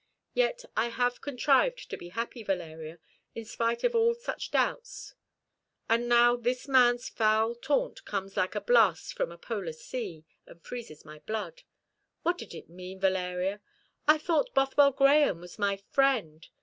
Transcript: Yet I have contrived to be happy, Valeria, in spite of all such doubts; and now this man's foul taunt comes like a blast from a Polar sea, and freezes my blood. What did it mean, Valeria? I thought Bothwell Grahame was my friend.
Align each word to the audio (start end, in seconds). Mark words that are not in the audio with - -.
Yet 0.33 0.65
I 0.75 0.87
have 0.87 1.21
contrived 1.21 1.87
to 1.91 1.95
be 1.95 2.09
happy, 2.09 2.41
Valeria, 2.41 2.97
in 3.35 3.45
spite 3.45 3.83
of 3.83 3.93
all 3.93 4.15
such 4.15 4.49
doubts; 4.49 5.13
and 5.87 6.09
now 6.09 6.35
this 6.35 6.67
man's 6.67 7.07
foul 7.07 7.53
taunt 7.53 8.03
comes 8.03 8.35
like 8.35 8.55
a 8.55 8.61
blast 8.61 9.13
from 9.13 9.31
a 9.31 9.37
Polar 9.37 9.73
sea, 9.73 10.25
and 10.47 10.59
freezes 10.59 11.05
my 11.05 11.19
blood. 11.19 11.61
What 12.23 12.39
did 12.39 12.55
it 12.55 12.67
mean, 12.67 12.99
Valeria? 12.99 13.61
I 14.07 14.17
thought 14.17 14.55
Bothwell 14.55 14.89
Grahame 14.93 15.39
was 15.39 15.59
my 15.59 15.77
friend. 15.91 16.47